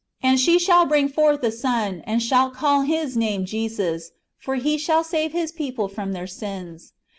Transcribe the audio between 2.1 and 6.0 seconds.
thou shalt call His name Jesus; for He shall save His people